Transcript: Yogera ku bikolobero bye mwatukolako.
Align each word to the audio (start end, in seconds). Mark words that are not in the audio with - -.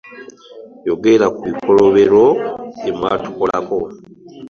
Yogera 0.87 1.25
ku 1.35 1.41
bikolobero 1.49 2.23
bye 2.81 2.91
mwatukolako. 2.97 3.77